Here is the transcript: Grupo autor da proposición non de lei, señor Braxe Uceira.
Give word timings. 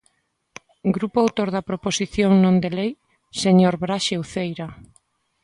Grupo 0.95 1.17
autor 1.23 1.47
da 1.55 1.65
proposición 1.69 2.31
non 2.43 2.55
de 2.63 2.69
lei, 2.77 2.91
señor 3.43 3.73
Braxe 3.83 4.15
Uceira. 4.23 4.67